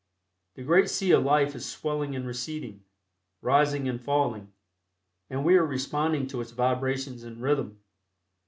[0.55, 2.83] The great sea of life is swelling and receding,
[3.39, 4.51] rising and falling,
[5.29, 7.77] and we are responding to its vibrations and rhythm.